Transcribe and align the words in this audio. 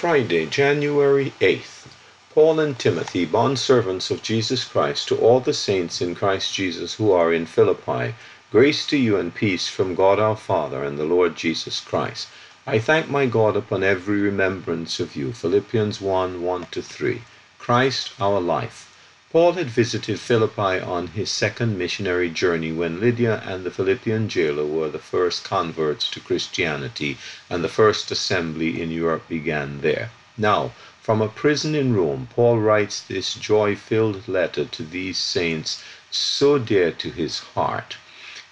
Friday, 0.00 0.46
January 0.46 1.34
8th. 1.40 1.86
Paul 2.32 2.58
and 2.58 2.78
Timothy, 2.78 3.26
bondservants 3.26 4.10
of 4.10 4.22
Jesus 4.22 4.64
Christ, 4.64 5.08
to 5.08 5.16
all 5.18 5.40
the 5.40 5.52
saints 5.52 6.00
in 6.00 6.14
Christ 6.14 6.54
Jesus 6.54 6.94
who 6.94 7.12
are 7.12 7.34
in 7.34 7.44
Philippi, 7.44 8.14
grace 8.50 8.86
to 8.86 8.96
you 8.96 9.18
and 9.18 9.34
peace 9.34 9.68
from 9.68 9.94
God 9.94 10.18
our 10.18 10.36
Father 10.36 10.82
and 10.82 10.98
the 10.98 11.04
Lord 11.04 11.36
Jesus 11.36 11.80
Christ. 11.80 12.28
I 12.66 12.78
thank 12.78 13.10
my 13.10 13.26
God 13.26 13.58
upon 13.58 13.84
every 13.84 14.22
remembrance 14.22 15.00
of 15.00 15.16
you. 15.16 15.34
Philippians 15.34 16.00
1 16.00 16.40
1 16.40 16.64
3. 16.64 17.20
Christ 17.58 18.12
our 18.18 18.40
life. 18.40 18.86
Paul 19.32 19.52
had 19.52 19.70
visited 19.70 20.18
Philippi 20.18 20.80
on 20.80 21.06
his 21.06 21.30
second 21.30 21.78
missionary 21.78 22.28
journey 22.30 22.72
when 22.72 22.98
Lydia 22.98 23.40
and 23.46 23.62
the 23.62 23.70
Philippian 23.70 24.28
jailer 24.28 24.66
were 24.66 24.88
the 24.88 24.98
first 24.98 25.44
converts 25.44 26.10
to 26.10 26.18
Christianity, 26.18 27.16
and 27.48 27.62
the 27.62 27.68
first 27.68 28.10
assembly 28.10 28.82
in 28.82 28.90
Europe 28.90 29.28
began 29.28 29.82
there. 29.82 30.10
Now, 30.36 30.72
from 31.00 31.22
a 31.22 31.28
prison 31.28 31.76
in 31.76 31.94
Rome, 31.94 32.26
Paul 32.34 32.58
writes 32.58 33.00
this 33.00 33.34
joy 33.34 33.76
filled 33.76 34.26
letter 34.26 34.64
to 34.64 34.82
these 34.82 35.18
saints 35.18 35.80
so 36.10 36.58
dear 36.58 36.90
to 36.90 37.10
his 37.12 37.38
heart. 37.54 37.98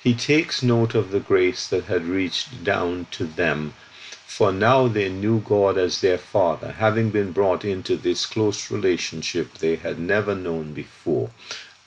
He 0.01 0.15
takes 0.15 0.63
note 0.63 0.95
of 0.95 1.11
the 1.11 1.19
grace 1.19 1.67
that 1.67 1.87
had 1.87 2.05
reached 2.07 2.63
down 2.63 3.09
to 3.11 3.25
them 3.25 3.75
for 4.31 4.53
now 4.53 4.87
they 4.87 5.09
knew 5.09 5.41
God 5.41 5.79
as 5.79 6.03
their 6.03 6.19
Father, 6.19 6.73
having 6.73 7.11
been 7.11 7.33
brought 7.33 7.65
into 7.65 7.97
this 7.97 8.27
close 8.27 8.71
relationship 8.71 9.55
they 9.55 9.77
had 9.77 9.99
never 9.99 10.35
known 10.35 10.75
before. 10.75 11.31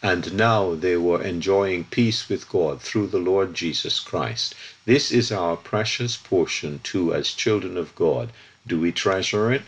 And 0.01 0.33
now 0.33 0.73
they 0.73 0.97
were 0.97 1.21
enjoying 1.21 1.83
peace 1.83 2.27
with 2.27 2.49
God 2.49 2.81
through 2.81 3.07
the 3.07 3.19
Lord 3.19 3.53
Jesus 3.53 3.99
Christ. 3.99 4.55
This 4.85 5.11
is 5.11 5.31
our 5.31 5.55
precious 5.55 6.17
portion 6.17 6.79
too 6.83 7.13
as 7.13 7.31
children 7.31 7.77
of 7.77 7.95
God. 7.95 8.31
Do 8.65 8.79
we 8.79 8.91
treasure 8.91 9.51
it? 9.51 9.61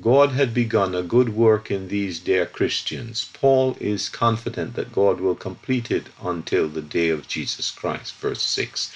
God 0.00 0.30
had 0.30 0.54
begun 0.54 0.94
a 0.94 1.02
good 1.02 1.28
work 1.28 1.70
in 1.70 1.88
these 1.88 2.18
dear 2.18 2.46
Christians. 2.46 3.28
Paul 3.34 3.76
is 3.78 4.08
confident 4.08 4.74
that 4.76 4.92
God 4.94 5.20
will 5.20 5.36
complete 5.36 5.90
it 5.90 6.06
until 6.22 6.68
the 6.68 6.82
day 6.82 7.10
of 7.10 7.28
Jesus 7.28 7.70
Christ. 7.70 8.14
Verse 8.14 8.42
6. 8.42 8.90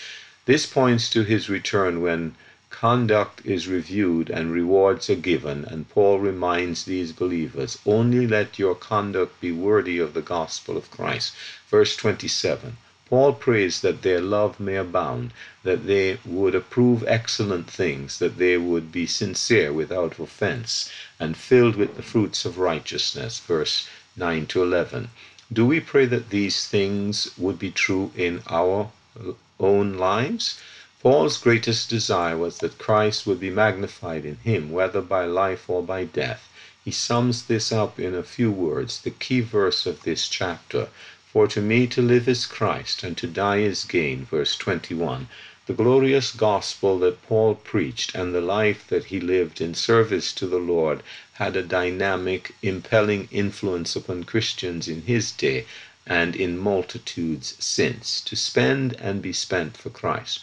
This 0.47 0.65
points 0.65 1.11
to 1.11 1.25
his 1.25 1.51
return 1.51 2.01
when 2.01 2.35
conduct 2.81 3.45
is 3.45 3.67
reviewed 3.67 4.31
and 4.31 4.53
rewards 4.53 5.11
are 5.11 5.17
given, 5.17 5.65
and 5.65 5.89
Paul 5.89 6.21
reminds 6.21 6.85
these 6.85 7.11
believers 7.11 7.77
only 7.85 8.25
let 8.25 8.57
your 8.57 8.77
conduct 8.77 9.41
be 9.41 9.51
worthy 9.51 9.99
of 9.99 10.15
the 10.15 10.23
gospel 10.23 10.77
of 10.77 10.89
Christ. 10.89 11.35
Verse 11.69 11.97
27 11.97 12.77
Paul 13.09 13.33
prays 13.33 13.81
that 13.81 14.03
their 14.03 14.21
love 14.21 14.61
may 14.61 14.77
abound, 14.77 15.33
that 15.65 15.89
they 15.89 16.19
would 16.25 16.55
approve 16.55 17.03
excellent 17.09 17.69
things, 17.69 18.21
that 18.21 18.39
they 18.39 18.57
would 18.57 18.93
be 18.93 19.07
sincere 19.09 19.73
without 19.73 20.17
offense, 20.21 20.89
and 21.19 21.37
filled 21.37 21.75
with 21.75 21.97
the 21.97 22.03
fruits 22.05 22.45
of 22.45 22.59
righteousness. 22.59 23.41
Verse 23.41 23.89
9 24.17 24.47
to 24.47 24.63
11. 24.63 25.11
Do 25.53 25.67
we 25.67 25.81
pray 25.81 26.07
that 26.07 26.31
these 26.31 26.65
things 26.69 27.29
would 27.37 27.59
be 27.59 27.73
true 27.73 28.13
in 28.15 28.41
our 28.47 28.93
own 29.59 29.95
lives? 29.95 30.61
Paul's 31.01 31.39
greatest 31.39 31.89
desire 31.89 32.37
was 32.37 32.59
that 32.59 32.77
Christ 32.77 33.25
would 33.25 33.39
be 33.39 33.51
magnified 33.51 34.25
in 34.25 34.39
him, 34.39 34.73
whether 34.73 35.01
by 35.01 35.27
life 35.27 35.71
or 35.71 35.81
by 35.81 36.03
death. 36.03 36.49
He 36.85 36.91
sums 36.91 37.45
this 37.45 37.71
up 37.71 38.01
in 38.01 38.17
a 38.17 38.25
few 38.25 38.51
words, 38.51 39.01
the 39.01 39.13
key 39.13 39.39
verse 39.39 39.87
of 39.87 40.03
this 40.03 40.27
chapter. 40.27 40.89
For 41.33 41.47
to 41.47 41.61
me 41.61 41.87
to 41.87 42.03
live 42.03 42.27
is 42.27 42.47
Christ, 42.47 43.05
and 43.05 43.17
to 43.17 43.29
die 43.29 43.59
is 43.59 43.85
gain. 43.85 44.25
Verse 44.25 44.57
21. 44.57 45.29
The 45.67 45.73
glorious 45.73 46.33
gospel 46.33 46.99
that 46.99 47.23
Paul 47.29 47.55
preached 47.55 48.17
and 48.17 48.35
the 48.35 48.41
life 48.41 48.85
that 48.89 49.05
he 49.05 49.21
lived 49.21 49.61
in 49.61 49.75
service 49.75 50.33
to 50.33 50.49
the 50.49 50.59
Lord 50.59 51.05
had 51.35 51.55
a 51.55 51.63
dynamic, 51.63 52.57
impelling 52.61 53.29
influence 53.31 53.95
upon 53.95 54.25
Christians 54.25 54.89
in 54.89 55.03
his 55.03 55.31
day 55.31 55.65
and 56.09 56.35
in 56.35 56.59
multitudes 56.59 57.55
since, 57.61 58.21
to 58.23 58.35
spend 58.35 58.95
and 58.95 59.23
be 59.23 59.33
spent 59.33 59.77
for 59.77 59.91
Christ 59.91 60.41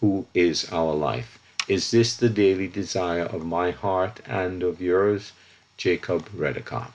who 0.00 0.26
is 0.34 0.68
our 0.70 0.94
life. 0.94 1.38
Is 1.66 1.90
this 1.90 2.16
the 2.16 2.28
daily 2.28 2.68
desire 2.68 3.24
of 3.24 3.44
my 3.44 3.70
heart 3.72 4.20
and 4.26 4.62
of 4.62 4.80
yours? 4.80 5.32
Jacob 5.76 6.28
Redekop. 6.30 6.92